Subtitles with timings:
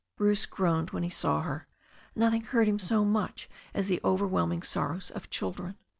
[0.17, 1.67] Bruce groaned when he saw her.
[2.15, 5.77] Nothing hurt him so much as the overwhelming sorrows of children.